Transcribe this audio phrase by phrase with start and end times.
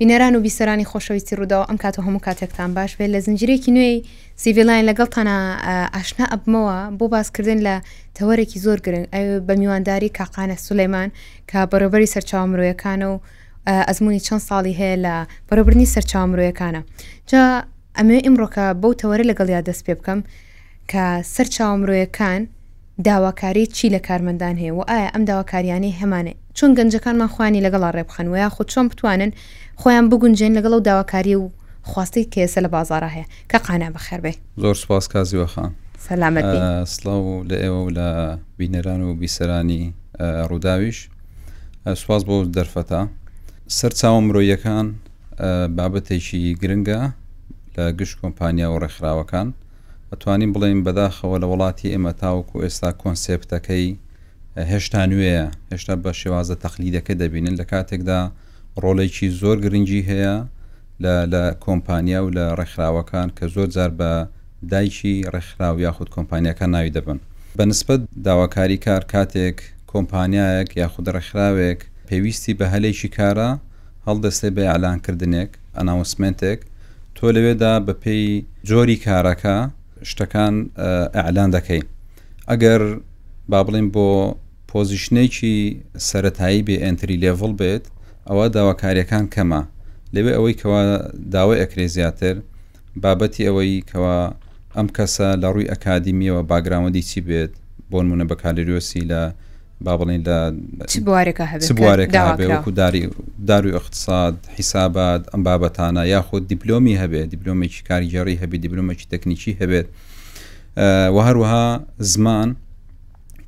[0.00, 4.04] بینەران و بیسەرانی خۆشەویستی ڕووداوە ئەم کاتە هەموو کاتێکتان باش بێت لە زنجیرێکی نوێی
[4.42, 5.36] سیڤلاین لەگەڵتانە
[5.94, 7.74] ئاشنا ئەبمەوە بۆ باسکردن لە
[8.16, 9.06] تەوەرێکی زۆر گرنگ
[9.46, 11.08] بە میوانداری کاقانە سولەیمان
[11.50, 13.16] کە بەرەبەری سەرچاو مرۆیەکانە و
[13.88, 15.14] ئەزمموی چەند ساڵی هەیە لە
[15.48, 16.80] بەرەبرنی سەرچاو مرۆیەکانە
[17.30, 17.42] جا
[17.98, 20.20] ئەمێ ئیمڕۆکە بەو تەوەرە لەگەڵیا دەست پێ بکەم
[20.90, 21.04] کە
[21.34, 22.40] سەرچاو مرۆیەکان
[23.06, 28.26] داواکاری چی لە کارمەندان هەیە و ئایا ئەم داواکاریانی هەمانێ چۆن گەنجەکانمان خوانی لەگەڵا ڕێبخەن
[28.32, 29.30] وە یا خۆ چۆن بتوانن
[29.80, 31.44] خۆیان بگونجێن لەگەڵ و داواکاری و
[31.90, 34.32] خواستی کێسە لە بازارە هەیە کە قانا بەخێربێ
[34.62, 35.70] زۆر سپاس کازیوەخان
[36.08, 36.46] سلامەت
[36.94, 38.08] سلااو لە ئێوە لە
[38.58, 39.82] بینەران و بیسەرانی
[40.50, 40.98] ڕووداویش
[42.02, 43.02] سواز بۆ دەرفەتا
[43.78, 44.86] سەر چاوە مرۆیەکان
[45.76, 47.02] بابەتێکی گرنگە
[47.76, 49.48] لە گشت کۆمپانیا و ڕێکخراوەکان
[50.10, 53.88] ئەتوانین بڵێن بەداخەوە لە وڵاتی ئێمە تاوکو ئێستا کۆنسپتەکەی
[54.64, 58.20] هێشتا نوێیە هێشتا بە شێوازە تەخلیدەکە دەبینن لە کاتێکدا
[58.82, 60.36] ڕۆڵێکی زۆر گرنگی هەیە
[61.32, 64.12] لە کۆمپانیا و لە ڕێکخراوەکان کە زۆر جار بە
[64.72, 67.18] دایکی ڕێکخراو یاخود کۆمپانیەکە ناوی دەبن
[67.58, 69.58] بەنسبت داواکاری کار کاتێک
[69.92, 73.50] کۆمپانیایەک یاخود ڕێکخراوێک پێویستی بە هەلێکی کارە
[74.06, 76.60] هەڵدەستێ بە ئالانکردنێک ئەناوسمنتێک
[77.16, 78.26] تۆ لەوێدا بە پێی
[78.68, 79.56] جۆری کارەکە
[80.10, 80.54] شتەکان
[81.16, 81.82] ئەعلان دەکەی
[82.48, 82.82] ئەگەر
[83.50, 84.06] با بڵین بۆ
[84.72, 85.56] پۆزیشنێکی
[86.08, 87.84] سەتایی بێ ئەتری لێڤڵ بێت
[88.28, 89.62] ئەوە داواکاریەکان کەمە
[90.14, 90.82] لەوێ ئەوەی کەوا
[91.34, 92.34] داوای ئەکرێ زیاتر
[93.02, 94.18] بابەتی ئەوەی کەوا
[94.76, 97.52] ئەم کەسە لە ڕووی ئەکادیمیەوە باگراوەندی چی بێت
[97.90, 99.22] بۆن منە بەکارریۆسی لە
[99.86, 100.22] با بڵین
[102.14, 103.02] لەوەکو داری
[103.48, 109.86] داروی اقتصاد حیسابات ئەم بابەتانە یاخود دیپلۆمی هەبێت دیپلۆمێکی کاریگەڕی هەبێت دیپلۆمێکی تەکنیکی هەبێت
[111.14, 111.66] و هەروەها
[112.12, 112.48] زمان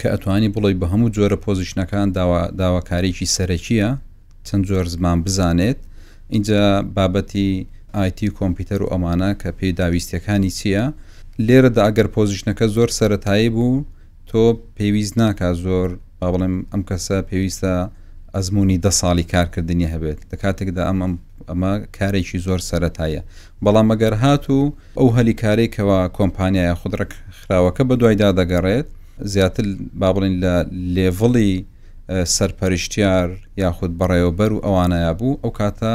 [0.01, 2.07] کە ئەتوانی بڵی بە هەموو جۆرە پۆزیشنەکان
[2.61, 3.91] داواکارێکی سەرەکیە
[4.47, 5.79] چەند جۆر زمان بزانێت
[6.35, 6.63] اینجا
[6.97, 7.49] بابەتی
[8.03, 10.85] آیتی کۆمپیوتەر و ئەمانە کە پێی داویستەکانی چییە
[11.47, 13.85] لێرەدا ئەگەر پۆزیشنەکە زۆر سەتایی بوو
[14.29, 14.43] تۆ
[14.77, 15.89] پێویست ناکە زۆر
[16.21, 17.73] با بڵێم ئەم کەسە پێویستە
[18.35, 20.99] ئەزمموی دە ساڵی کارکردنی هەبێت لە کاتێکدا ئەم
[21.51, 23.23] ئەمە کارێکی زۆر سەتایە
[23.65, 24.61] بەڵام ئەگەر هات و
[24.99, 27.07] ئەو هەلی کارێکەوە کۆمپانیایە خودرە
[27.41, 28.89] خراوەکە بە دوایدا دەگەڕێت
[29.21, 29.63] زیاتر
[29.95, 30.57] با بڵین لە
[30.95, 31.65] لێڤڵی
[32.37, 33.29] سەرپەرشتیار
[33.63, 35.93] یاخود بەڕێوەبەر و ئەوانەیە بوو ئەو کاتە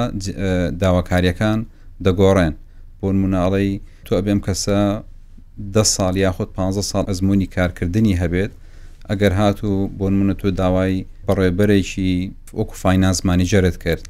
[0.82, 1.60] داواکاریەکان
[2.06, 2.54] دەگۆڕێن
[3.00, 3.72] بۆ مناڵی
[4.06, 4.80] تو ئەبێم کەسە
[5.74, 8.50] ده ساڵ یاخود 15 سال ئەزمموی کارکردنی هەبێت
[9.10, 14.04] ئەگەر هاتوو بۆ منە تۆ داوای بەڕێبەرێکی وەکو فاینانسمانی جەرت کرد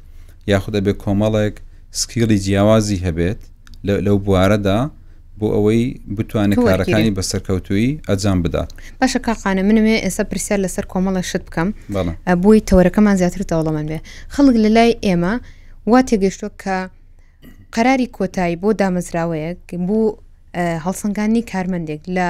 [0.48, 1.54] یاخود ئەبێ کۆمەڵێک
[2.00, 3.40] سکیلی جیاوازی هەبێت
[4.06, 4.78] لەو بوارەدا
[5.40, 5.82] بۆ ئەوەی
[6.16, 8.62] بتوانێت کارەکانی بەسەرکەوتوی ئەجان بدا
[9.02, 11.68] باشە کاقانە منێ ئێستا پرسیار لەسەر کۆمەڵە شت بکەم
[12.44, 13.98] بۆی تەوەرەکەمان زیاتر تەوڵەمان بێ
[14.34, 15.32] خەڵک لە لای ئێمە
[15.90, 16.76] وا تێگەشتۆ کە
[17.74, 20.00] قەراری کۆتایی بۆ دامەزراوەیەک بۆ
[20.84, 22.28] هەڵسەنگانی کارمەندێک لە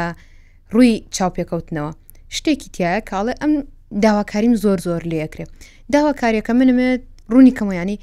[0.74, 1.90] ڕووی چاوپێکەوتنەوە
[2.36, 3.52] شتێکی تایە کاڵێ ئەم
[4.04, 5.44] داواکاریم زۆر زۆر لەکرێ
[5.94, 7.96] داواکاریەکە منمێت ڕوونی کەمەیانی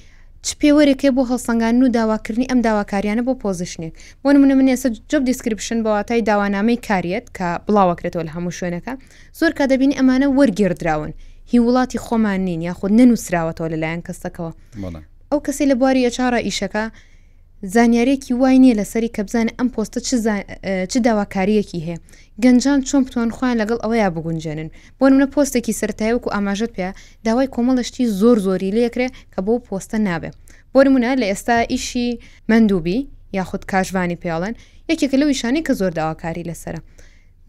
[0.48, 3.94] چ پێوەرێکێ بۆ هەڵسەنگان و داواکردنی ئەم داواکاریانە بۆ پۆزیشنێک
[4.24, 8.94] بۆ نمونە من ێستا جب دیسکرپشن بەواتای داوانامەی کارێت کە بڵاوەکرێتەوە لە هەموو شوێنەکە
[9.40, 11.12] زۆر کە دەبینی ئەمانە وەرگێردراون
[11.52, 14.52] هی وڵاتی خۆمان نین یاخود نەنووسراوەتەوە لەلایەن کەستەکەەوە
[15.32, 16.84] ئەو کەسی لە بواری یەچارە ئیشەکە
[17.66, 20.00] زانیارێکی وای نییە لەسەری کە بزانێ ئەم پۆستە
[20.92, 21.98] چ داواکاریەکی هەیە
[22.44, 26.88] گەنجان چۆن بتوان خۆیان لەگەڵ ئەوەیە بگونجێنن بۆ منە پۆستێکی سەتایوەکو ئاماژت پێ
[27.26, 30.30] داوای کۆمەڵشتی زۆر زۆری لەکرێ کە بۆ پۆستە نابێ
[30.74, 32.08] بۆ منە لە ئێستا ئیشی
[32.50, 33.00] مندوبی
[33.38, 34.54] یاخود کاشوانی پێڵەن
[34.92, 36.80] یەکێکە لە ویشانی کە زۆر داواکاری لەسرە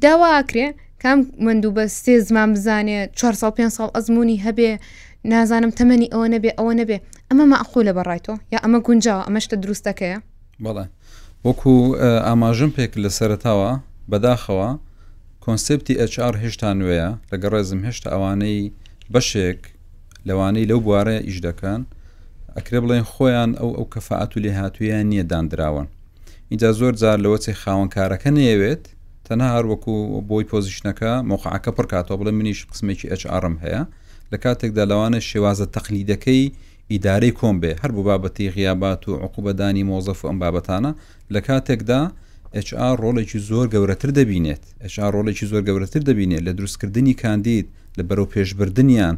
[0.05, 0.67] داوا ئاکرێ
[1.03, 4.73] کام مندوو بە سێ زمان بزانێ 4 سال 5 سال ئەزمموی هەبێ
[5.31, 6.97] نازانم تەمەنی ئەوە نەبێ ئەوە نەبێ
[7.31, 10.19] ئەمە ماخۆ لە بەڕایتۆ یا ئەمە گونجاوە ئەمەشتە دروستەکەیە
[10.65, 10.87] بەڵێ
[11.47, 11.73] وەکو
[12.27, 13.71] ئاماژم پێک لە سەرتاوە
[14.11, 14.69] بەداخەوە
[15.45, 18.63] کۆنسپتی HR هێشتا نوێیە لەگە ڕێزم هێشتا ئەوانەی
[19.15, 19.61] بەشێک
[20.29, 21.81] لەوانەی لەو بوارە ئیش دەکەن
[22.57, 25.87] ئەکرێ بڵێن خۆیان ئەو ئەو کەفاعت و لێ هاتوویان نییە دانراون
[26.51, 28.85] اینجا زۆر جار لەوە چێ خاونکارەکە نەیەوێت
[29.27, 29.95] تەنە هەروەکو
[30.29, 33.83] بۆی پۆزیشنەکە مۆقعەکە پڕکاتەوە بڵێ منیش قسمێکی ئەچرم هەیە
[34.33, 36.45] لە کاتێکدا لەوانە شێوازە تەقلیدەکەی
[36.93, 40.93] ئیدارەی کۆم بێ هەر بوو بابەتی غیابات و عقوبەدانی مۆزەف و ئەم بابەتانە
[41.35, 42.01] لە کاتێکدا
[42.67, 44.63] HR ڕۆڵێکی زۆر گەورەتر دەبینێت
[44.93, 47.67] HR ڕۆڵێکی زۆر گەورەتر دەبینێت لە دروستکردنی کاندید
[47.99, 49.17] لە بەرەو پێشبردنیان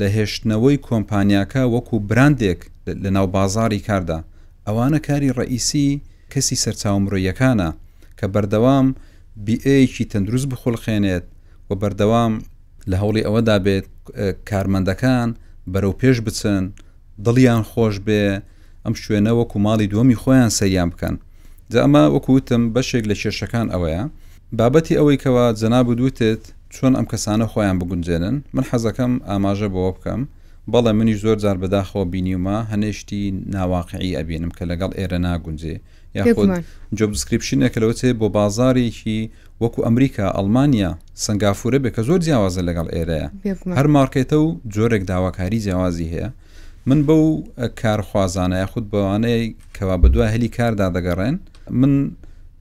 [0.00, 2.60] لە هێشتنەوەی کۆمپانیاکە وەکو براندێک
[3.04, 4.18] لە ناو بازاری کاردا
[4.66, 5.88] ئەوانە کاری ڕئیسی
[6.32, 7.68] کەسی سەرچاومڕۆیەکانە
[8.18, 8.86] کە بەردەوام
[9.46, 11.24] BAکی تەندروست بخۆڵخێنێت
[11.68, 12.32] و بەردەوام
[12.90, 13.86] لە هەوڵی ئەوەدا بێت
[14.48, 15.28] کارمەندەکان
[15.72, 16.62] بەرەو پێش بچن
[17.24, 18.24] دڵیان خۆش بێ
[18.84, 21.14] ئەم شوێنە وەکو ماڵی دووەمی خۆیان سەریان بکەن
[21.72, 24.02] جا ئەمە وەکوتم بەشێک لە کێشەکان ئەوەیە
[24.58, 26.42] بابەتی ئەوەی کەەوە جەناب دووتێت
[26.74, 30.20] چۆن ئەم کەسانە خۆیان بگونجێنن من حەزەکەم ئاماژە بەوە بکەم
[30.72, 33.22] بەڵێ منیش زۆر جار بەداخەوە بینیومە هەنێشتی
[33.56, 35.76] ناواقعی ئەبینم کە لەگەڵ ئێرە ناگونجێ
[36.16, 36.22] یا
[36.98, 39.20] جۆبسکرپشنێکەوە چێ بۆ بازارێکی
[39.62, 40.90] وەکو ئەمریکا ئەلمانیا
[41.26, 43.28] سنگافورە بێ کە زۆر جیاوازە لەگەڵ ئێرەیە
[43.78, 46.28] هەر مارکێتە و جۆرێک داواکاری جیاوازی هەیە
[46.88, 47.22] من بەو
[47.80, 49.38] کارخوازانەیە خودت بەوانەیە
[49.76, 51.34] کەوا بە دوای هەلی کاردا دەگەڕێن
[51.80, 51.92] من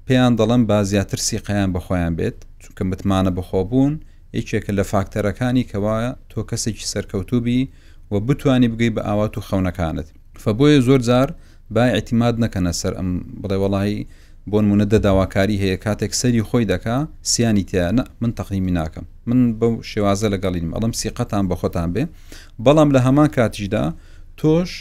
[0.07, 3.93] پێیان دەڵم با زیاتر سیقیان بەخۆیان بێت چونکە متمانە بەخۆبوون
[4.39, 5.97] یەکێکە لە فاکتەرەکانی کەوا
[6.31, 7.61] تۆ کەسێکی سەرکەوتوبی
[8.11, 10.05] و بتانی بگەی بە ئاوات و خەونەکانت
[10.43, 11.33] فەبۆیە زۆر جار
[11.71, 13.09] با اعتیماد نەکەنە سەر ئەم
[13.41, 14.05] بڵێ وڵایی
[14.51, 19.73] بۆن منە دەداواکاری هەیە کاتێک سەری خۆی دەکا سیانی تیانە من تەقیمی ناکەم من بەو
[19.91, 22.03] شێوازە لەگەڵیم ئەڵم سیقەتان بە خۆتان بێ
[22.65, 23.83] بەڵام لە هەمان کاتیشدا
[24.39, 24.71] تۆش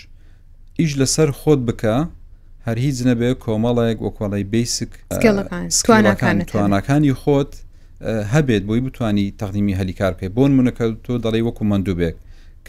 [0.80, 1.96] ئیش لەسەر خۆت بکە
[2.66, 4.90] هەر هیچ نەبێ کۆمەڵێک وەکۆڵی بیسک
[6.52, 7.52] توانەکانی خۆت
[8.34, 12.16] هەبێت بۆی بتانی تەقدیمی هەلیکار پێ بۆن منەکە تۆ دەڵی وەکو مندوبێک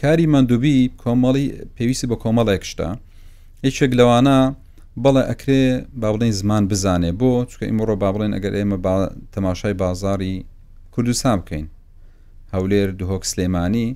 [0.00, 1.46] کاری مندوبی کۆمەڵی
[1.76, 2.88] پێویستی بە کۆمەڵێک شتا
[3.64, 4.38] هیچێک لەوانە
[5.04, 5.64] بەڵێ ئەکرێ
[6.00, 8.76] با بڵین زمان بزانێ بۆ چکە ئیمڕۆ با بڵێن ئەگەر ئێمە
[9.34, 10.34] تەماشای بازاری
[10.94, 11.64] کوردستان بکەین
[12.54, 13.88] هەولێر دهۆک سلێمانی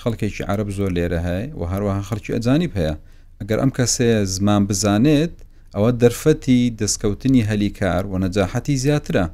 [0.00, 2.94] خەڵکێکی عرب زۆر لێرە هەیە و هەروەها خەڵکی ئەجانیب هەیە
[3.40, 5.34] ئەگەر ئەم کەسێ زمان بزانێت
[5.76, 9.24] ئەوە دەرفەتی دەستکەوتنی هەلیکار و نەجااحەتی زیاترە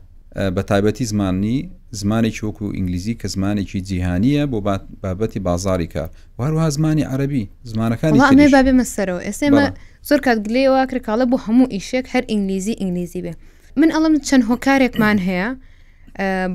[0.57, 1.57] بە تایبەتی زمانی
[2.03, 4.59] زمانێکی وەکو ئینگلیزی کە زمانێکی جیهانیە بۆ
[5.03, 6.09] بابەتی بازاری کار
[6.39, 8.19] وهروها زمانی عربی زمانەکانی
[8.57, 9.67] بابێ مەسەرەوە ئێسێمە
[10.09, 13.33] زۆر کات گلێەوە کرکاڵە بۆ هەموو ئیشێک هەر ئینگلیزی ئینگلیزی بێ
[13.81, 15.49] من ئەڵم چەند هۆکارێکمان هەیە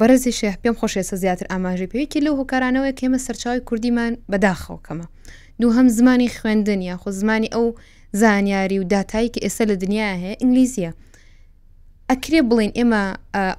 [0.02, 5.06] بەرزی شێ پێم خۆشێسە زیاتر ئاماژی پێویکی لەو هۆکارانەوە کێمە سەرچاوی کوردیمان بەداخەوکەمە
[5.62, 7.66] دوو هەم زمانی خوێندن یا خۆ زمانی ئەو
[8.22, 10.92] زانیاری و داتایی کە ئێستا لە دنیا هەیە ئینگلیزیە
[12.12, 13.04] ئەکرێ بڵین ئێمە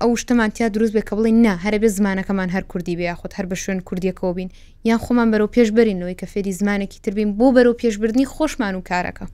[0.02, 3.46] ئەو شتەمانتیا دروست بێ کە بڵین نا هەرە بێ زمانەکەمان هەر کوردی بێ یاخود هەر
[3.50, 4.48] بە شوێن کوردیەکەەوە بین
[4.88, 9.26] یان خۆمان بەرەو پێشبرینەوەی کە فێری زمانێکی تربین بۆ بەرەو پێشبردننی خۆشمان و کارەکە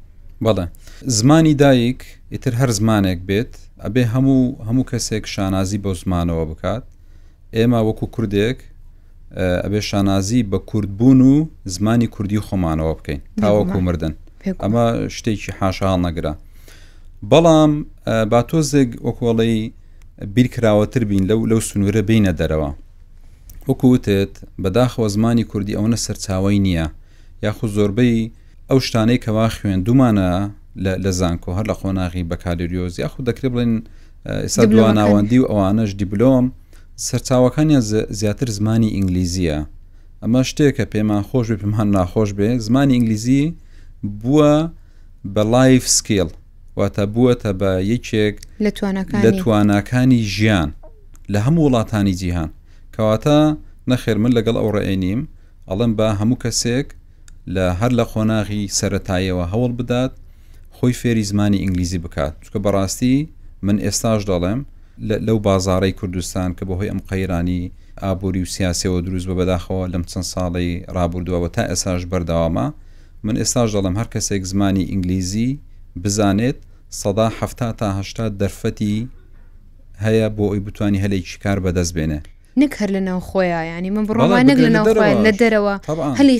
[0.45, 0.67] بەڵێ
[1.19, 2.01] زمانی دایک
[2.33, 3.53] ئیتر هەر زمانێک بێت
[3.85, 6.85] ئەبێ هەموو هەموو کەسێک شانازی بۆ زمانەوە بکات
[7.57, 8.59] ئێمە وەکو کوردێک
[9.65, 11.35] ئەبێ شانازی بە کوردبوون و
[11.75, 14.15] زمانی کوردی خۆمانەوە بکەین تاوەکو مردن
[14.65, 14.83] ئەمە
[15.17, 16.33] شتێکی حاشاڵ نەگرە
[17.31, 17.73] بەڵام
[18.31, 19.59] با تۆزێک وەکۆڵی
[20.37, 22.71] بیرکراوەتر بین لەو لەو سنوورە بینە دەرەوە
[23.69, 26.87] وەکووتت بەداخەوە زمانی کوردی ئەوەنە سەرچاوی نییە
[27.45, 28.17] یاخود زۆربەی
[28.71, 30.31] ئەو شتانەی کەوا خوێندومانە
[31.05, 33.75] لە زانکۆ هەر لە خۆناغی بەکالریۆز یاخود دەکرێت بڵێن
[34.45, 36.45] ئێستا دوانناوەندی و ئەوانەش دیبلۆم
[37.07, 37.83] سەرچاوەکانیان
[38.19, 39.59] زیاتر زمانی ئینگلیزیە
[40.23, 43.45] ئەمە شتێک کە پێمان خۆش بێ پێمان ناخۆش بێ زمانی ئینگلیزی
[44.21, 44.53] بووە
[45.35, 46.29] بە لایف سکیل
[46.77, 48.37] واتە بووەتە بە یەکێک
[49.35, 50.69] لە تواناکانی ژیان
[51.33, 52.51] لە هەموو وڵاتانی جیهان
[52.97, 53.39] کەواتە
[53.91, 55.21] نەخێر من لەگەڵ ئەو ڕێنیم
[55.69, 56.89] ئەڵم بە هەموو کەسێک
[57.55, 60.13] لە هەر لە خۆناغی سەتاییەوە هەوڵ بدات
[60.77, 63.17] خۆی فێری زمانی ئینگلیزی بکات چکە بەڕاستی
[63.67, 64.61] من ئێستاش دەڵێم
[65.29, 67.63] لەو بازارەی کوردستان کە بەهۆی ئەم قەیرانی
[68.03, 72.67] ئابووری و سیاسەوە دروست بە بەداخەوە لەم چەند ساڵی رابرردووەوە تا ئێساش بەرداوامە
[73.27, 75.51] من ئێستاش دەڵم هەر کەسێک زمانی ئینگلیزی
[76.03, 76.59] بزانێت
[76.91, 79.09] سەدا هەفتا تاهشتا دەرفەتی
[80.05, 82.21] هەیە بۆ ئەوی بتانی هەلێکی کار بەدەست بێنێ
[82.59, 84.85] نک هەر لە ناو خۆیان ینی من بڕۆمان نەک لە ناو
[85.27, 85.75] لە دەرەوە
[86.21, 86.37] هەلی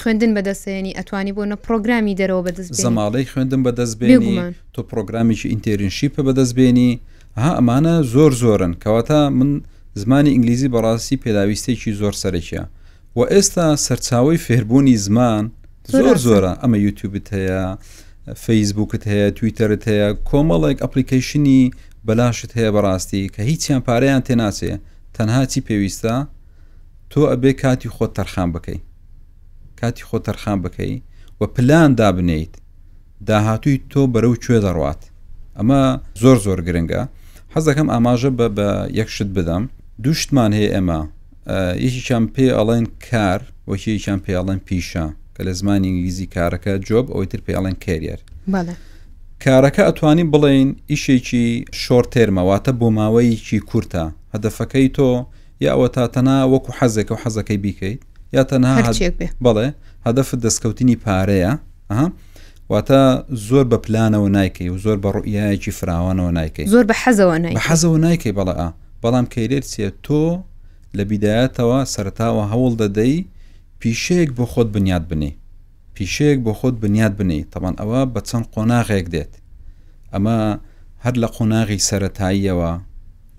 [0.00, 4.36] خوێندن بەدەستێنی ئەتوانی بۆ نە پرۆگرامی دەرەوە بەدەست زەماڵی خوێندن بەدەست بێنی
[4.74, 6.90] تۆ پرۆگرامیکی ئینتێرنشیپە بەدەست بێنی
[7.42, 9.50] ها ئەمانە زۆر زۆرن کەواتە من
[10.00, 12.62] زمانی ئینگلیزی بەڕاستی پێداویستێکی زۆر سەرکیە
[13.16, 15.42] و ئێستا سەرچاوی فێربوونی زمان
[15.92, 17.60] زۆر زۆرە ئەمە یوتیوبت هەیە
[18.44, 21.62] فەیسبوکت هەیە تویتەرت هەیە کۆمەڵێک ئەپلیکیشنی
[22.06, 24.72] بەلاشت هەیە بەڕاستی کە هیچیان پارەیان تێناچێ
[25.16, 26.16] تەنها چی پێویستە
[27.10, 28.78] تۆ ئەبێ کاتی خۆت تەرخان بکەی
[29.80, 30.94] کاتی خۆ تەرخان بکەی
[31.40, 32.52] و پلان دابنیت
[33.28, 35.00] داهاتووی تۆ بەرەو کوێ دەڕوات
[35.58, 35.82] ئەمە
[36.22, 37.02] زۆر زۆر گرنگە
[37.54, 39.64] حەزەکەم ئاماژە بە بە یەکشت بدەم
[40.04, 41.00] دوشتمان هەیە ئێمە
[41.84, 45.06] یەکیچان پێ ئەڵێن کار وەکییان پێ ئەڵێن پیشە
[45.40, 48.20] کە لە زمانی ئینگلیزی کارەکە جۆب ئەوەی تر پێڵێن کێریەر
[49.44, 51.46] کارەکە ئەتوانین بڵین ئیشێکی
[51.82, 54.04] شۆرتێرمەواتە بۆ ماوەیەکی کورتە
[54.34, 55.10] هەدەفەکەی تۆ
[55.64, 58.00] یا ئەوە تا تەنا وەکو حەزێکە و حەزەکەی بیکەیت
[58.36, 58.92] یا تەنها
[59.46, 59.68] بڵێ
[60.06, 61.52] هەدەفت دەستکەوتنی پارەیە
[62.72, 63.02] واتە
[63.48, 67.98] زۆر بە پلانەوە نایکەی و زۆر بە ڕوئایەکی فراوانەوە نایکەی زۆر بە حەزەوە نای حەزەوە
[68.04, 68.68] نایکەی بەڵە
[69.02, 70.22] بەڵام کەیرێت چێت تۆ
[70.96, 73.16] لە بیدایەتەوە سەرتاوە هەوڵ دەدەی
[73.84, 75.30] پیشەیەک بۆ خۆت بنیاد بنی
[75.96, 79.32] پیشەیەک بۆ خۆت بنیاد بنی تەمان ئەوە بە چەند قۆناغێک دێت
[80.12, 80.38] ئەمە
[81.04, 82.72] هەر لە قۆناغی سەتاییەوە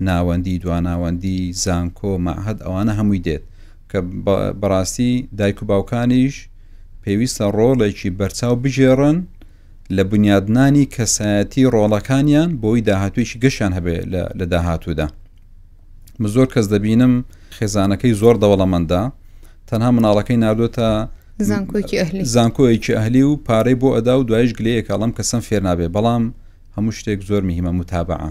[0.07, 3.43] ناوەندی دواناوەندی زانکۆ مەعهد ئەوانە هەمووی دێت
[3.91, 4.00] کە
[4.62, 6.36] بەڕاستی دایک و باوکانیش
[7.03, 9.17] پێویستە ڕۆڵێکی بەرچاو بژێڕن
[9.95, 13.98] لە بنیادنانی کەسایەتی ڕۆڵەکانیان بۆی داهاتویش گەشیان هەبێ
[14.39, 15.07] لە داهاتوودا.
[16.33, 17.13] زۆر کەس دەبینم
[17.57, 19.03] خێزانەکەی زۆر دەوڵەمەدا
[19.71, 20.87] تەنها مناڵەکەی نردوتە
[22.35, 26.23] زانکۆیەکی ئەهلی و پارەی بۆ ئەدا و دوایش گلەیە کاڵم کەسم فێر نابێ بەڵام
[26.75, 28.29] هەموو شتێک زۆر میهمە متابعە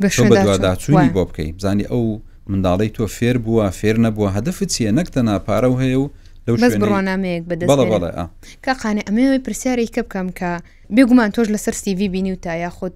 [0.00, 0.08] بە
[0.44, 2.04] دوواداچوونی بۆ بکەی زانی ئەو
[2.50, 6.08] منداڵی تۆ فێر بووە فێر نەبووە هەدەفت چیە نەکتەنا پارە و هەیە و
[6.82, 7.66] بڕۆنامەیەک بەدەڵ
[8.66, 10.50] کاقانە ئەمەوەی پرسیارێککە بکەم کە
[10.96, 12.94] بێگومان تۆش لەسەر سیV بینی و تا یاخود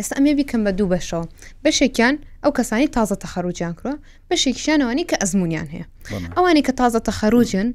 [0.00, 1.26] ئێستا ئەمێ بیکەم بە دوو بەشەوە
[1.64, 3.94] بەشێکیان ئەو کەسانی تازە تەخەرروجیان کڕە
[4.30, 5.86] بەشێکیشانەوانی کە ئەزمونیان هەیە
[6.36, 7.68] ئەوانی کە تازە تەخەرروجن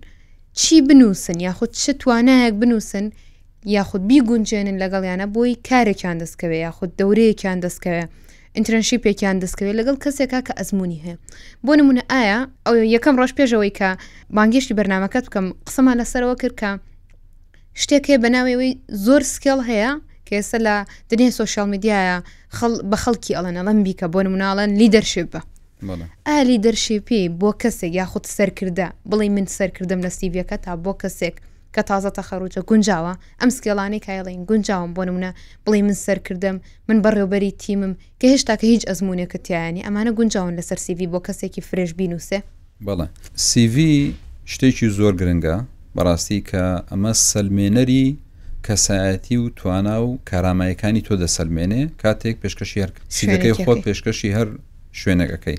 [0.60, 3.06] چی بنووسن یاخود چ توانایەک بنووسن
[3.76, 8.04] یاخود بیگونجێنن لەگەڵیانە بۆی کارێکیان دەستکەوێ یاخود دەورەیەکیان دەستکەوێ
[8.58, 11.18] ئینترنشیپێکیان دەستکەوێت لەگەڵ کەسێکا کە ئەزمموی هەیە
[11.66, 13.90] بۆ نمونە ئایا ئەو یەکەم ڕۆژ پێشەوەی کە
[14.38, 16.70] بانگشتی بەرنمەکەت بکەم قسەمان لەسەرەوە کرد کە
[17.82, 18.72] شتێک هەیە بەناوەوەی
[19.06, 19.92] زۆر سکێڵ هەیە
[20.28, 20.76] کە ئێستا لە
[21.10, 22.18] دنیا سوۆشال میدیایە
[22.92, 25.42] بە خەڵکی ئەڵەن ئەڵەن بیکە بۆ مناڵەن لیدەرشێ بە
[26.30, 31.36] ئالی دەرشێپی بۆ کەسێک یاخود سەرکردە بڵی من سەرکردم لە سیڤەکە تا بۆ کەسێک
[31.76, 35.32] کە تازەتە خەڕوجە گونجاوە ئەم سکێڵانێک کایڵین گونجاوم بۆ نمونە
[35.66, 36.56] بڵێ من سەرکردم
[36.88, 41.20] من بەڕێوبەری تیمم کە هێشتا کە هیچ ئەزمونێکە تیانی ئەمانە گونجاون لە سەر سیV بۆ
[41.28, 42.40] کەسێکی فرێش بینوسێ
[42.86, 43.08] بەڵە
[43.50, 43.76] سیV
[44.52, 45.56] شتێکی زۆر گرنگە
[45.96, 48.06] بەڕاستی کە ئەمە سلمێنەری
[48.68, 54.48] کەسایەتی و توانا و کارامایەکانی تۆ دەسەلمێنێ کاتێک پێشکەشی هەر سیدەکەی خۆت پێشکەشی هەر
[55.02, 55.58] شوێنەکەەکەی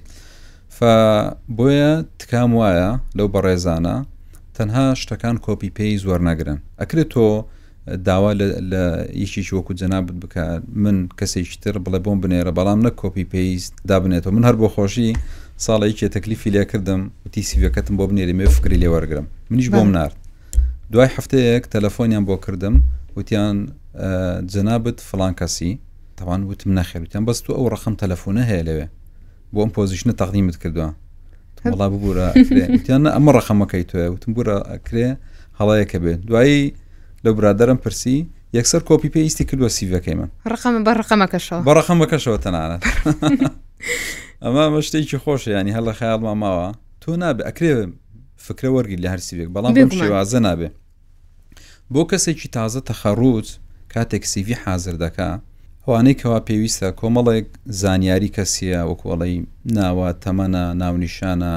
[1.57, 3.97] بۆیە تکام وایە لەو بەڕێزانە
[4.57, 7.27] تەنها شتەکان کۆپی پێی زۆر نەگرن ئەکرێت تۆ
[8.09, 8.31] داوا
[8.71, 8.83] لە
[9.25, 10.45] یشیش وەکو جەنابت بکە
[10.83, 15.11] من کەسێکی تر بڵێ بۆم بنێرە بەڵام نە کۆپی پێیست دابنێتەوە من هەر بۆ خۆشی
[15.67, 20.17] ساڵێکی تەکلیفی لێ کردم وتی سیوەکەتم بۆ بنێری مێ فکری لێوەرگرم منیش بۆم نرد
[20.93, 22.83] دوای هەفتەیەک تەلەفۆنیان بۆ کردم
[23.17, 23.57] وتیان
[24.55, 25.79] جەنابەت فلان کەسی
[26.19, 28.87] تاوان وتم نەخێوتیان بەست تو ئەو ڕقم تەلەفۆنە هەیە لەوێ
[29.53, 30.89] بۆ ئەم پۆزیشنە تەقدیمت کردووە
[31.73, 35.07] وڵا ببوورەتیان ئەمە ڕقەمەکەی توێ وتم بورە ئەکرێ
[35.61, 36.61] هەڵەیەکە بێ دوایی
[37.25, 38.17] لە برادرم پرسی
[38.59, 42.83] یەکسەر کۆپی پێویستی کردوە سیڤەکەی من ڕقم بە ڕقەمەکەشەوە بە ڕقەمەکەشەوە تەنانەت
[44.45, 46.69] ئەمە مە شتێکی خۆشە ینی هەڵە خەیاڵ ماماوە
[47.03, 47.73] تۆ نابێ ئەکرێ
[48.47, 50.69] فکرە وەرگی لە هەرسیبێک بەڵام بم شێوازە نابێ
[51.93, 53.49] بۆ کەسێکی تازە تەخەڕوت
[53.95, 55.31] کاتێک سیوی حاضر دەکا
[55.87, 57.47] ئەوانەی کەوا پێویستە کۆمەڵێک
[57.83, 59.37] زانیاری کەسیە وەکوڵی
[59.77, 60.49] ناوە تەمەە
[60.83, 61.53] ناونیشانە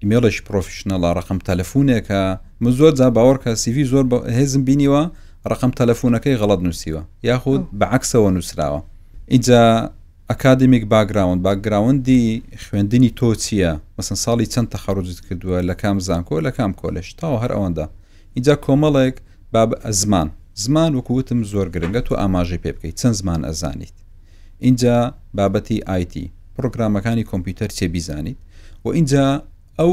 [0.00, 2.22] ئیمێڵش پرۆفیشنە لە ڕقم تەلەفونێکە
[2.62, 4.04] من زۆر جا باوەڕکە سیوی زۆر
[4.36, 5.02] هێزم بینیوە
[5.50, 8.80] ڕقم تەلەفونەکەی غەڵت نووسیوە یاخود بەعکسەوە نووسراوە
[9.32, 9.62] اینجا
[10.30, 16.50] ئەکادمیک باگراون باگراوندی خوێندنی تۆ چییە مەسن ساڵی چەند تەخەڕوجت کردووە لە کام زانکۆ لە
[16.56, 17.86] کام کۆلش تاوە هەر ئەوەندا
[18.36, 19.16] اینجا کۆمەڵێک
[19.52, 20.28] باب زمان
[20.62, 23.92] زمان وەکووتم زۆر گرنگە تۆ ئاماژەی پێ بکەیت چەند زمان ئەزانیت
[24.66, 24.96] اینجا
[25.38, 26.26] بابەتی آیتی
[26.56, 28.36] پرۆگرامەکانی کۆمپیوتەر چێ بیزانیت
[28.84, 29.24] و اینجا
[29.80, 29.90] ئەو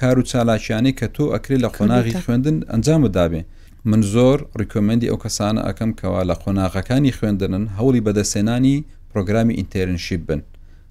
[0.00, 3.42] کار و چالاکیانەی کە تۆ ئەکری لە خۆناغی خوێندن ئەنجامدابێ
[3.90, 8.78] من زۆر ڕیکۆمەندی ئەو کەسانە ئەەکەم کەوا لە خۆناغەکانی خوێندنن هەوڵی بەدەسێنانی
[9.14, 10.42] پرۆگرامی ئینتەرنشیب بن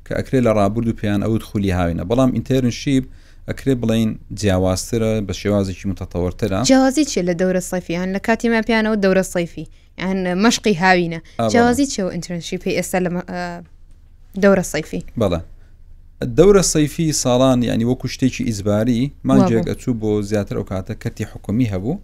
[0.09, 3.03] کە ئەکرێ لە ڕابرد و پێیان ئەوت خولی هاوینە بەڵام ئینتەرنشیب
[3.49, 4.09] ئەکرێ بڵین
[4.39, 9.65] جیاوازترە بە شێوازێکی متەتەوەرترە جیازی چێ لە دەورە سەفیان لە کاتیمە پیانەوە دەورە سەیفی
[9.99, 11.19] یان مشقی هاوینە
[11.53, 13.09] جیازی چێوە ئینتەرنشیپی ئێستا لە
[14.43, 15.39] دەورە سەیفی بەڵە
[16.39, 21.67] دەورە سەیفی ساڵان ینی وەکو شتێکی ئیزباری مانجێک ئەچوو بۆ زیاتر ئەو کاتە کەتی حکومی
[21.73, 21.97] هەبوو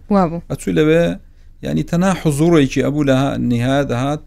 [0.52, 1.04] ئەچوو لەوێ
[1.62, 3.16] ینی تەنا حزوڕێکی ئەبوو لە
[3.50, 4.20] نها دەهات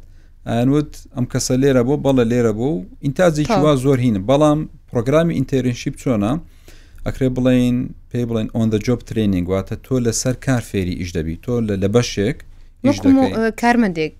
[0.47, 4.59] ئەنوت ئەم کەسە لێرە بۆ بەڵە لێرە بۆ و ئینتازیی وا زۆر هینە بەڵام
[4.91, 6.31] پرۆگرامی ئینتەرنشیب چۆنا
[7.05, 7.77] ئەکرێ بڵین
[8.11, 11.53] پێی بڵین ئۆن دە جۆب ترینینگ واتە تۆ لەسەر کار فێری ئیش دەبی تۆ
[11.83, 12.37] لە بەشێک
[13.61, 14.11] کارمەندێک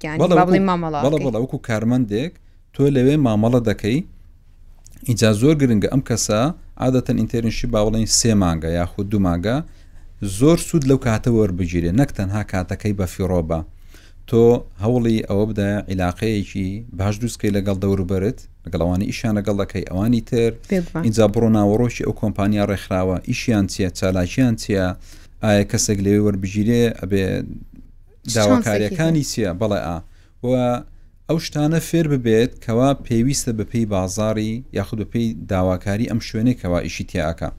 [1.42, 2.32] وەکو کارمەندێک
[2.74, 3.98] تۆ لەوێ مامەڵە دەکەی
[5.10, 6.40] اینجا زۆر گرنگە ئەم کەسە
[6.84, 9.56] عادەتەن ئینتەرنشی باوەڵین سێ مانگە یاخود دوو ماگە
[10.40, 13.60] زۆر سوود لەو کاتە وەربگیرێ نەک تەنها کاتەکەی بە فیڕۆبە
[14.32, 14.38] تۆ
[14.84, 16.68] هەوڵی ئەوە بدە عیلاقەیەکی
[17.00, 20.52] باش دووسکەی لەگەڵ دەوروبەرت لەگەڵەوانی ئیشان لەگەڵەکەی ئەوانی تر
[21.06, 24.88] اینجا بڕۆ ناوەڕۆشی ئەو کۆمپانیا ڕێکخراوە ئیشیان چیە چالاکییان چییە
[25.44, 27.24] ئایا کەسێک لێوێ وەربژیرێ ئەبێ
[28.36, 29.98] داواکاریەکانی چییە بەڵێ ئا
[30.48, 30.66] وە
[31.28, 36.80] ئەو شتانە فێر ببێت کەوا پێویستە بە پێی بازاری یاخود بە پێی داواکاری ئەم شوێنێکەوە
[36.86, 37.50] ئیشی تیاکە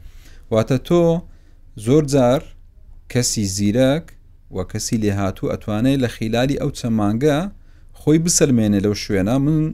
[0.52, 1.02] واتە تۆ
[1.86, 2.40] زۆر جار
[3.12, 4.06] کەسی زیرەک
[4.56, 7.38] وە کەسی لێ هاتوو ئەتوانێت لە خیلالی ئەو چەمانگە
[8.00, 9.64] خۆی بسەلمێنێ لەو شوێنە من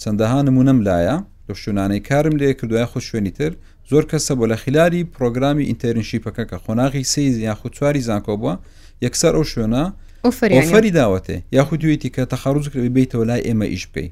[0.00, 1.16] چەندەها نمونم لایە
[1.48, 3.52] لە شوێنانەی کارم لێ کردوای خۆ شوێنی تر
[3.90, 8.54] زۆر کەسە بۆ لە خیلاری پرۆگرامی ئینتەرنشیپەکە کە خۆناغی سیز یاخود چواری زانکۆ بووە
[9.06, 9.82] یەکسەر ئەو شوێنە
[10.56, 14.08] ئۆفەری داوەتێ یاخود دوێتی کە تەخارڕوزکرێ بیتەوە لای ئێمە ئیش بکەی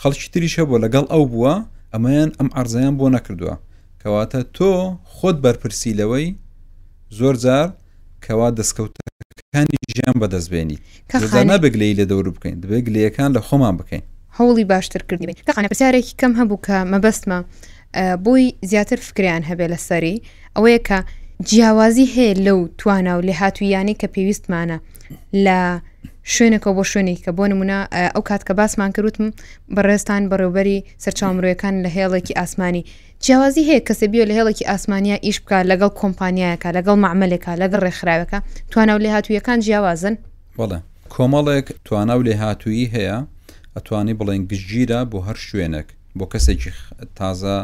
[0.00, 1.54] خەڵکی تریشە بۆ لەگەڵ ئەو بووە
[1.92, 3.54] ئەمەیان ئەم ئارزایان بۆ نەکردووە
[4.02, 4.70] کەواتە تۆ
[5.14, 6.26] خۆت بەرپرسی لەوەی
[7.18, 7.66] زۆر جار
[8.24, 9.02] کەوا دەستکەوتە
[9.54, 10.78] ەکانی ژیان بەدەستبێنی
[11.12, 14.04] کەخانە بگلی لە دەور بکەین دەبێت گلیەکان لە خۆمان بکەین
[14.38, 17.38] هەوڵی باشترکردنی کەخانە پرسیارێکی کەم هەبوو کە مەبەستمە
[18.24, 20.16] بۆی زیاتر فکریان هەبێ لە سەری
[20.56, 20.98] ئەوەیە کە
[21.48, 24.76] جیاوازی هەیە لەو توانە و لێ هاتوویانی کە پێویستمانە
[25.44, 25.58] لە
[26.34, 27.78] شوێنێکەوە بۆ شوێنی کە بۆ نمونە
[28.14, 29.26] ئەو کات کە باسمان کەوتم
[29.74, 32.82] بەڕێستان بەڕێوبەری سەرچاومرۆیەکان لە هێڵێکی ئاسمانی
[33.20, 38.38] جیاوازی هەیە کەسە بیە لە هێڵێکی ئاسمانیا ئیش بکە لەگەڵ کۆمپانیایەکە لەگەڵ معملێکە لەگەڵ ڕێکخراوەکە
[38.70, 40.14] توانە و لێ هاتوویەکان جیاوازن
[40.58, 40.78] بەڵێ
[41.14, 43.18] کۆمەڵێک توانە و لێ هاتووی هەیە
[43.76, 46.72] ئەتوانی بڵێن گژگیرە بۆ هەر شوێنێک بۆ کەسێکی
[47.18, 47.56] تازە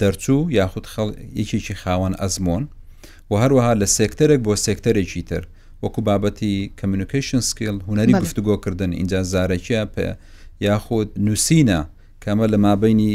[0.00, 0.84] دەرچوو یاخود
[1.40, 2.64] یەکێکی خاوەن ئەزمۆن
[3.30, 5.42] و هەروەها لە سێکتەرێک بۆ سێکتەرێکی تر
[5.84, 10.06] وەکو بابەتی کمیونیکیشن سکیل هوەری گفتوگۆکردن اینجا زارەکیە پێ
[10.66, 11.80] یاخود نووسینە
[12.24, 13.14] کەمە لە مابینی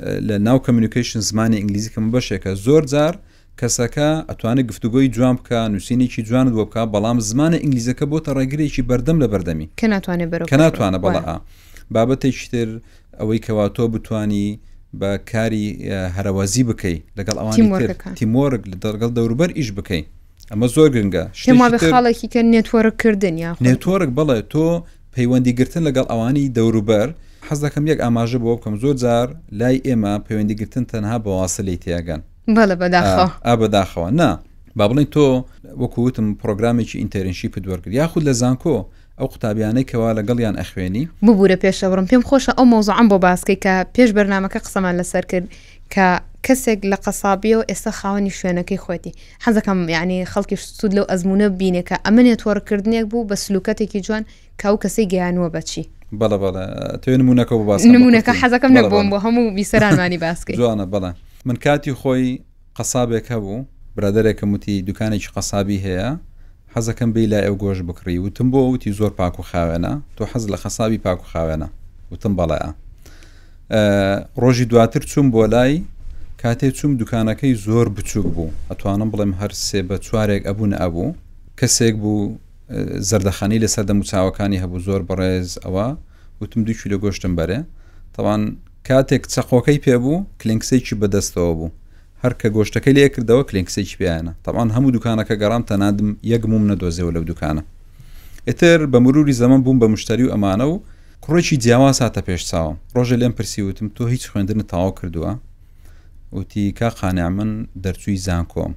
[0.00, 3.14] لە ناو کمیونیکیشن زمانی ئینگلیزی کەم بەشێکە زۆر جار
[3.60, 9.16] کەسەکە ئەتوانێت گفتوگۆی جوان بکە نووسینێکی جوان بۆ بکە بەڵام زمانە ئینگلیزەکە بۆتە ڕێگرێکی بەردەم
[9.22, 11.34] لە بەردەمی کە ناتوانێت بەرەکە ناتوانە بەڵا
[11.94, 12.68] بابەتێکی تر
[13.20, 14.48] ئەوەی کەواتۆ بتانی
[15.00, 15.66] بە کاری
[16.16, 17.66] هەرەوەزی بکەیت لەگەڵ ئەوانی
[18.18, 20.06] تیمۆرگ لە دەرگەڵ دەوروبەر ئیش بکەیت
[20.52, 21.24] ئەمە زۆر گرنگە
[21.92, 24.66] خاڵێکی کە نێتوەرە کردن یا نێتوەرگ بڵێ تۆ
[25.14, 27.08] پەیوەندیگرتن لەگەڵ ئەوانی دەوروبەر
[27.48, 29.26] حەز دەکەم یەک ئاماژە بۆ بکەم زۆر جار
[29.60, 32.20] لای ئێمە پەیوەندیگرتن تەنها بە واصلی تێگەن
[33.60, 34.30] بەداخەوە نا
[34.76, 35.26] با بڵین تۆ
[35.82, 38.76] وەکووتم پرۆگرامێکی ئینتەرنشی پدوەرگرت یاخود لە زانکۆ
[39.18, 44.10] ئەو قوتابیانەی کەوا لەگەڵیان ئەخوێنی ببوورە پێشەوەڕم پێم خۆشە ئەو مۆزعم بۆ باسکەی کە پێش
[44.16, 45.46] بەرنمەکە قسەمان لەسەر کرد
[45.94, 46.06] کە
[46.46, 49.12] کەسێک لە قەسابی و ئێستا خاوەنی شوێنەکەی خۆتی
[49.44, 54.24] حەزەکەم یعنی خەڵکی سود لەو ئەزمونە بینێکە ئەمە نێتوەڕکردنێک بوو بە سلوکەتێکی جوان
[54.62, 55.84] کاو کەسی گەیانوە بەچی
[56.20, 56.64] بەڵە بەڵە
[57.02, 61.10] توێ نمونونەکە بۆ باس نمونونەکە حەزەکەم نە بۆم بۆ هەموو بیسەرانانی باسکە جوانە بەڵە
[61.48, 62.26] من کاتی خۆی
[62.76, 63.56] قەسابێک هەبوو
[63.96, 66.08] برادێکم وتی دوکانێکی قەسابی هەیە
[66.74, 70.44] حەزەکەم بی لا ئەو گۆش بکڕی وتم بۆ وتی زۆر پاک و خاوێنە تۆ حەز
[70.52, 71.68] لە خەسابی پاک و خاوێنە
[72.12, 72.68] وتم بەڵەیە
[74.42, 75.74] ڕۆژی دواتر چوم بۆ لای
[76.42, 81.06] کاتێ چوم دوکانەکەی زۆر بچووک بوو ئەتوانم بڵێم هەر سێ بە چوارێک ئەبوون ئەبوو
[81.60, 82.22] کەسێک بوو
[83.10, 85.86] زەردەخانی لەسەر دە موچاوەکانی هەبوو زۆر بەڕێز ئەوە
[86.40, 87.60] وتم دوچی لە گۆشتم بەرێ
[88.16, 88.42] تەوان
[88.86, 91.74] کاتێک چەقۆکەی پێبوو کلنگسێکی بەدەستەوە بوو
[92.22, 97.24] هەر کە گۆشتەکەی لێ کردەوە کلنگسێکی پیانە تەوان هەموو دوکانەکە گەڕام تەنادم یەکموم نەدۆزێەوە لەو
[97.30, 97.62] دوکانە
[98.48, 100.74] ئتر بە مروری زەمن بووم بە مشتری و ئەمانە و
[101.24, 105.32] کوڕێکی جیاوا ساتە پێش چاوم ڕۆژە لێم پرسی وتم تۆ هیچ خوێندن تاوا کردووە
[106.36, 107.50] وتی کا خانیا من
[107.84, 108.72] دەرچووی زانکۆم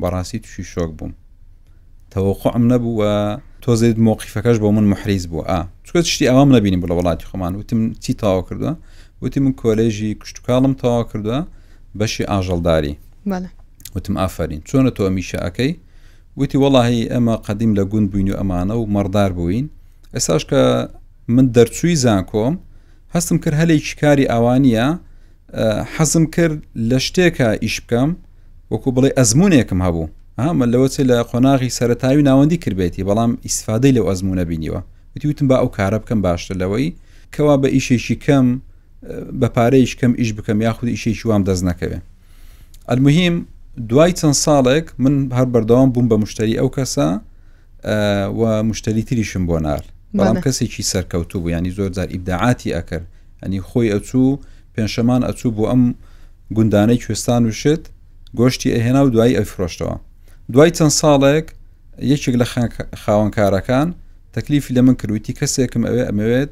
[0.00, 1.12] بەڕاستی تووشی شۆک بووم
[2.14, 3.12] تەوەقعم نەبووە
[3.64, 7.80] تۆزیت مۆقیفەکەش بۆ من محریز بووە ئا چکە شتی ئەوام نبینی بڵە وڵاتی خۆمان وتم
[8.02, 8.72] چی تاوا کردووە
[9.22, 11.38] وتی من کۆلێژی کشتتوکڵم تاوا کردووە
[12.00, 12.94] بەشی ئاژەڵداری
[13.94, 15.72] وتم ئافرین چۆنە تۆ میشەکەی
[16.40, 19.66] وتی وەڵی ئەمە قەدیم لە گوند بووین و ئەمانە و مەردار بووین
[20.16, 20.60] ئێساش کە
[21.34, 22.54] من دەرچووی زانکۆم
[23.14, 24.88] هەستم کرد هەلێکی کاری ئەوانە
[25.96, 26.54] حەزم کرد
[26.90, 28.10] لە شتێکە ئیش بکەم
[28.72, 30.06] وەکو بڵێ ئەزمونێکم هەبوو
[30.40, 34.80] ئامە لەوە چێ لە قۆناغی سەتاوی ناوەندی کردبێتی بەڵام ئیسفادەی لەو ئەزمونە بینیوە
[35.14, 36.88] وتیوتتم با ئەو کارە بکەم باشتر لەوەی
[37.34, 38.46] کەوا بە ئیشێکی کەم
[39.40, 41.98] بە پارەیش کەم ئیش بکەم یاخود ئیشێکی وام دەست نەکەوێ
[42.90, 43.34] ئەلمهم
[43.90, 47.06] دوای چەند ساڵێک من هەر بەردەوام بووم بە مشتری ئەو کەسە
[48.40, 49.82] و مشتری تریشم بۆ نار
[50.16, 53.06] بەڵام کەسێکی سەرکەوتو بوو ینی زۆر زار ئیبداعاتی ئەکرد
[53.42, 54.28] ئەنی خۆی ئەچوو
[54.74, 55.82] پێنجشەمان ئەچوو بۆ ئەم
[56.56, 57.82] گوندانەی کوێستان وشت
[58.38, 59.96] گۆشتی ئەهێنا و دوایی ئەفرۆشتەوە
[60.52, 61.46] دوای چەند ساڵێک
[62.12, 62.46] یەکێک لە
[63.02, 63.88] خاوەنکارەکان
[64.34, 66.50] تەکلیفی لە من کردوتی کەسێکم ئەوێ ئەمەوێت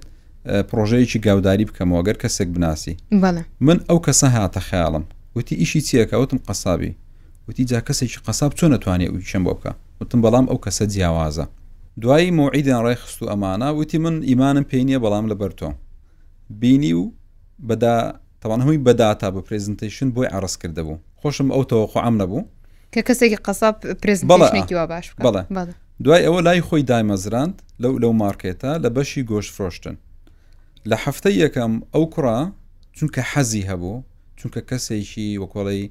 [0.69, 2.95] پرۆژەیەکی گاوداری بکەمەوە گەر کەسێک بناسی
[3.67, 5.05] من ئەو کەسە هاتە خیاڵم
[5.37, 6.93] وتی ئیشی چیەکەوتم قەسابی
[7.49, 11.47] وتی جا کەسێکی قەساب چۆن نتوانێت ئەو چەند بۆ بکە وتم بەڵام ئەو کەسە جیاوازە
[12.03, 15.69] دوایی مۆعیدیان ڕێخست و ئەمانە وتی من ئیمانم پێ نیە بەڵام لە بەر تۆ
[16.61, 17.13] بینی و
[17.69, 17.97] بەدا
[18.43, 22.43] تەوان هەمووی بەداتا بە پرزنتیشن بۆی عرس کردهبوو خۆشم ئەو تەوەخواام نەبوو
[22.95, 25.73] کە کەسێکی قەساب پرزیشنێکی وا باش بڵێ
[26.05, 29.97] دوای ئەوە لای خۆی دایمەزراند لەو لەو مارکێتە لە بەشی گۆشت فرۆشتن
[30.91, 32.39] لە هەفتەی یەکەم ئەو کوڕا
[32.97, 33.97] چونکە حەزی هەبوو
[34.39, 35.83] چونکە کەسێکی وەکۆڵی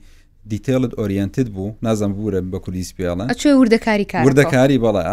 [0.52, 3.14] دیتێڵت ئۆریەنتت بوو نازم بورە بە کولیس پێڵە
[3.62, 5.06] وردەکاری وردەکاری بەڵێ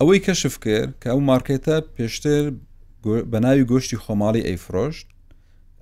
[0.00, 2.42] ئەوەی کەشف کرد کە ئەو مارکێتە پێشتر
[3.32, 5.06] بە ناوی گۆشتی خۆماڵی ئەیفرۆشت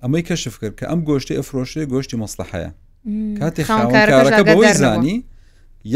[0.03, 2.71] ئەمەی کەشف کرد کە ئەم گۆشتی ئەفرۆشی گۆشتی مەسلحەیە
[3.39, 5.17] کاتێ خاونکارەکە بەوەی زانی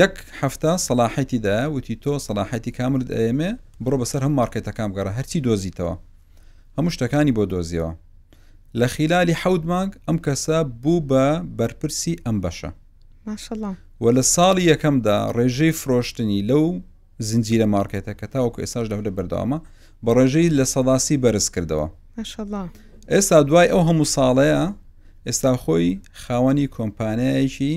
[0.01, 3.51] یەک هەفتا سەلاحەتی دا وتی تۆ سەلاحەتی کامرت ئەمێ
[3.83, 5.95] بڕۆ بەسەر هەم مارکێتەکان بگەڕە هەرچی دۆزیتەوە
[6.77, 7.91] هەموو شتەکانی بۆ دۆزیەوە
[8.79, 11.25] لە خیلالی حەود مانگ ئەم کەسە بوو بە
[11.57, 12.71] بەرپرسی ئەم بەشە
[14.03, 16.63] و لە ساڵی یەکەمدا ڕێژەی فرۆشتنی لەو
[17.29, 19.59] زنجیرە مارکێتەکە تاوەکو ئێساش لەولە بەردەوامە
[20.05, 21.87] بە ڕێژەی لە سەداسی بەرز کردەوە
[23.13, 24.63] ئێستا دوای ئەو هەموو ساڵەیە
[25.29, 25.87] ئێستا خۆی
[26.21, 27.73] خاوەنی کۆمپانیایەکی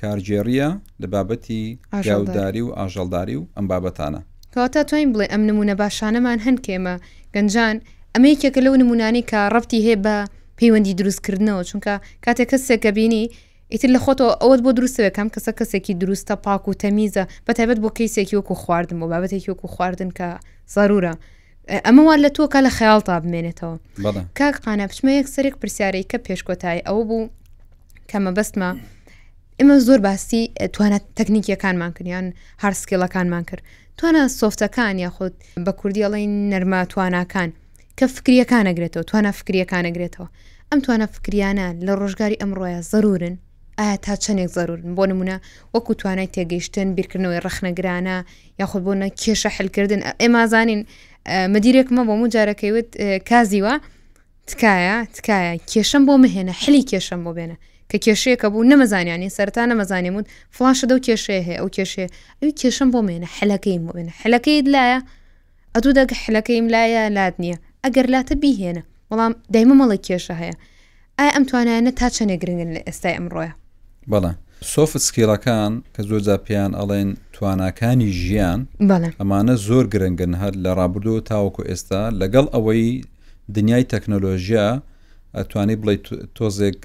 [0.00, 0.68] کارجێریە
[1.02, 4.20] لە بابەتی ئاژاوداری و ئاژەڵداری و ئەم بابەتانە
[4.52, 6.94] کەواتە توانین بڵێ ئەم نمونە باشانەمان هەند کێمە
[7.34, 7.76] گەنجان
[8.14, 10.16] ئەمەیەکێکە لەو نمونانی کە ڕفتی هەیە بە
[10.58, 13.24] پەیوەندی دروستکردنەوە چونکە کاتێک کەسێکە بینی
[13.72, 17.90] ئیتر لە خۆتەوە ئەوت بۆ دروستەوە کەم کەسە کەسێکی دروستە پاک و تەمیزە بەتیبەت بۆ
[17.98, 20.28] کەیسێکی وەکو خواردن بۆ بابەتێکی وەکو خواردن کە
[20.74, 21.14] زارورە
[21.68, 23.74] ئەمەوان لە تۆکە لە خەیاڵ تا بمێنێتەوە
[24.38, 27.30] کاک قانە بچمە یەک سەرێک پرسیارەی کە پێشکۆتایی ئەوە بوو
[28.10, 28.70] کەمە بەستمە
[29.60, 30.42] ئمە زۆر باسی
[30.74, 32.26] توانە تەکنیکیەکانمان کردیان
[32.64, 33.62] هەرسکیلەکانمان کرد
[33.98, 35.34] توانە سوفتەکان یاخود
[35.66, 37.50] بە کوردیڵی نەرما تواناکان
[37.98, 40.26] کە فکریەکان ئەگرێتەوە توانە فکریەکان ئەگرێتەوە
[40.70, 43.36] ئەم توانە فکریانە لە ڕۆژگاری ئەمڕۆیە ضرورن
[43.78, 45.36] ئایا تا چەندێک ضرورن بۆ نمونە
[45.74, 48.16] وەکو توانای تێگەیشتن بیرکردنەوەی ڕخنەگرانە
[48.60, 50.82] یاخود بۆنە کێشە حلکردن ئێمازانین
[51.28, 52.88] مدیرێکمە بۆ و جارەکەیوت
[53.28, 53.74] کازیوە
[54.48, 57.56] تکایە تکایە کێشم بۆ مهێنە حلی کێشم بۆ بێنە
[57.90, 60.24] کە کێشەیەکە بوو نەمەزانانی سەرتا نەمەزانێمون
[60.56, 62.08] فلاشەدە و کێشەیە هەیە ئەو کێشەیە
[62.42, 64.98] ئەو کێشم بۆ مێنە حلەکەیم بۆ بێنە حلەکەیت لایە
[65.74, 70.54] ئەدوو دەگە حلەکەیم لایە لات نییە ئەگەر لاتە بیهێنە بەڵام دایمە مەڵی کێشە هەیە
[71.18, 73.52] ئایا ئەم توانایانە تا چەنێ گرنگن لە ئێستای ئەمڕۆیە
[74.12, 74.36] بەڵام
[74.68, 78.60] سۆفت سکیلەکان کە زۆر جاپیان ئەڵێن تواناکانی ژیان
[79.20, 82.86] ئەمانە زۆر گرنگن هەر لە ڕابردو تاوەکو ئێستا لەگەڵ ئەوەی
[83.56, 84.66] دنیای تەکنۆلۆژیا
[85.36, 85.94] ئەتوانی بڵێ
[86.36, 86.76] تۆزێک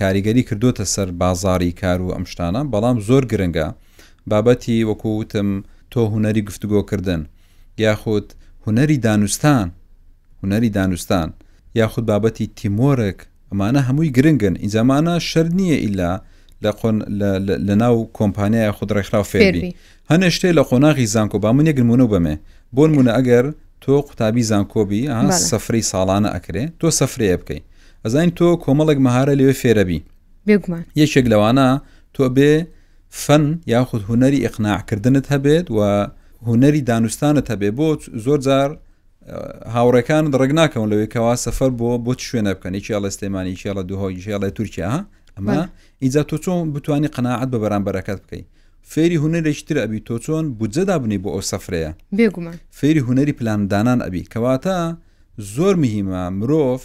[0.00, 3.68] کاریگەری کردوتە سەر بازاری کار و ئەم شتانە بەڵام زۆر گرنگە
[4.30, 5.48] بابەتی وەکووتم
[5.92, 7.20] تۆ هوەری گفتوگۆکردن
[7.84, 8.26] یاخود
[8.66, 9.66] هوەری دانوستان
[10.42, 11.28] هوەری دانوستان
[11.80, 13.18] یاخود بابەتی تیمۆرێک
[13.50, 16.12] ئەمانە هەمووی گرنگن ئینجامانە شەر نییە ئیلا
[16.62, 19.74] لە لە ناو کۆمپانیای خود ڕێکخرا فێربی
[20.10, 22.34] هەنێ شتێ لە قۆناغی زانکۆ با من یەگرمونە بەمێ
[22.76, 23.46] بۆ نمونە ئەگەر
[23.80, 25.02] تۆ قوتابی زانکۆبی
[25.50, 27.64] سەفری ساڵانە ئەکرێ تۆ سەفرەیە بکەیت
[28.04, 30.00] ئەزانین تۆ کۆمەڵێک مەهارە لێوێ فێرەبی
[31.02, 31.68] یەکێک لەوانە
[32.14, 32.52] تۆ بێ
[33.24, 33.44] فەن
[33.74, 35.80] یاخود هوەری ئەقناعکردنت هەبێت و
[36.46, 37.88] هوەری دانوستانت هەبێ بۆ
[38.24, 38.70] زۆر جار
[39.74, 44.92] هاوڕەکان ڕێگناکەون لەوەی کەوا سەفەر بۆ بۆ شوێنە بکەن چیاڵە سلێمانی چیاڵە دوهۆی ژێڵە تورکیا
[45.38, 45.56] ئەمە
[46.02, 48.46] ئیجا تۆ چۆن بتانی قەنەعات بە بەرامبەرەکەت بکەیت
[48.92, 51.90] فێری هوەرێکی تر ئەبی تۆ چۆن بودجەدا بنی بۆ ئەو سەفرەیە
[52.78, 54.76] فێری هوەری پلاندانان ئەبی کەواتە
[55.54, 56.80] زۆر مهمە مرۆڤ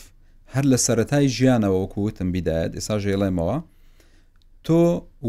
[0.53, 3.57] هەر لە سەتای ژیانەوە وەکوتم بیدایەت ئێستا ژێڵێمەوە
[4.65, 4.81] تۆ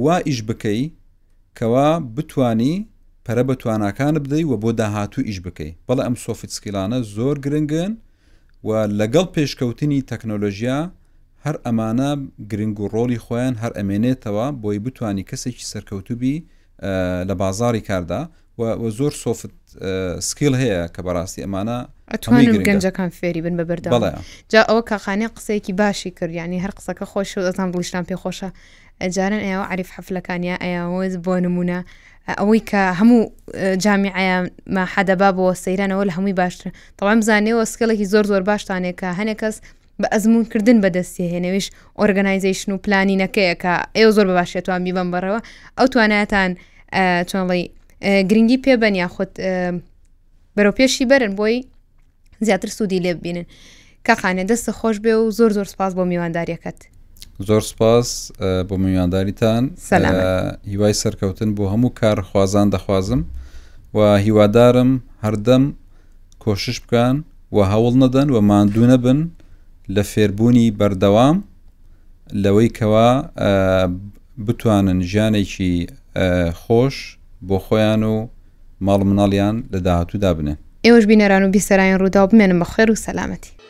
[0.04, 0.82] وا ئیش بکەی
[1.58, 2.74] کەوا بتانی
[3.26, 7.92] پەرە بە توانەکان بدەی و بۆ داهاتوو ئیش بکەی بەڵە ئەم سۆفت سکیلانە زۆر گرنگن
[8.66, 10.78] و لەگەڵ پێشکەوتنی تەکنۆلۆژیا
[11.46, 12.10] هەر ئەمانە
[12.50, 16.36] گرنگ و ڕۆلی خۆیان هەر ئەمێنێتەوە بۆی بتانی کەسێکی سەرکەوتوبی
[17.28, 18.20] لە بازاری کاردا
[18.58, 19.52] و زۆر سۆفت
[20.28, 21.76] سکیل هەیە کە بەڕاستی ئەمانە
[22.12, 23.90] ئەتوانم گەنجەکان فێری بن بە بەردا
[24.52, 28.48] جا ئەوە کاخانەیە قسەیەکی باشی کردیانی هەر قسەکە خۆش و ئەزان بڵیشتان پێ خۆشە
[29.02, 31.80] ئەجارن ئێوە عریف حەفلەکانیا ئەیاوەز بۆ نمونە
[32.40, 33.20] ئەوەی کە هەموو
[33.84, 39.08] جامیعیان ما حەدەبا بۆ سەیرانەوە لە هەمووی باشتر تەوام زانێەوە سکلێکی زۆر زۆر باشتانێک کە
[39.18, 39.56] هەنێک کەس
[40.02, 41.66] بە ئەزمونکردن بەدەستی هێنەویش
[41.98, 45.38] ئۆرگنایزیشن و پلانینەکەیە کە ئێوە زۆر بەباشێتوان میبم بەرەوە
[45.78, 46.50] ئەو توانایەتان
[47.30, 47.62] چۆڵی
[48.30, 49.30] گرنگی پێبەن یاخود
[50.56, 51.56] بەرەوپێشی بەرن بۆی
[52.46, 53.46] زیاتر سوودی لێ ببینن
[54.08, 56.78] کەخانە دەستە خۆش بێ و زۆر زۆر سپاس بۆ میوانداریەکەت
[57.48, 58.08] زۆر سپاس
[58.68, 59.64] بۆ میوانداریتان
[60.72, 63.20] هیوای سەرکەوتن بۆ هەموو کار خوازان دەخوازم
[63.96, 64.90] و هیوادارم
[65.24, 65.62] هەردەم
[66.44, 67.16] کۆشش بکەن
[67.54, 69.20] و هەوڵ نەدەن و مادوو نەبن
[69.96, 71.36] لە فێربوونی بەردەوام
[72.42, 73.10] لەوەی کەوا
[74.46, 75.86] بتوانن ژیانێکی
[76.62, 76.96] خۆش
[77.48, 78.14] بۆ خۆیان و
[78.86, 83.63] ماڵ مناڵیان لە داهاتوو دابنێن ئێوەش بینەران و بیسەرایەن ڕوودا بمێنم بە خێر و سەلامەتی